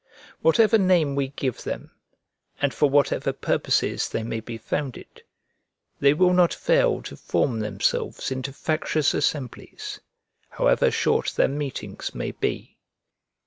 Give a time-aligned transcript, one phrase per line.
[0.41, 1.91] Whatever name we give them,
[2.59, 5.21] and for whatever purposes they may be founded,
[5.99, 9.99] they will not fail to form themselves into factious assemblies,
[10.49, 12.79] however short their meetings may be.